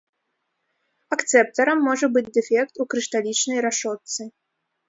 Акцэптарам 1.15 1.79
можа 1.89 2.09
быць 2.15 2.25
дэфект 2.39 2.73
у 2.85 2.91
крышталічнай 2.95 3.59
рашотцы. 3.67 4.21